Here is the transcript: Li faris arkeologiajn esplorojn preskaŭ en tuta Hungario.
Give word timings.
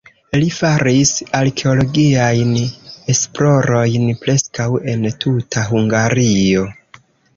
Li 0.37 0.45
faris 0.59 1.09
arkeologiajn 1.39 2.55
esplorojn 3.15 4.09
preskaŭ 4.25 4.69
en 4.95 5.07
tuta 5.27 5.67
Hungario. 5.73 6.65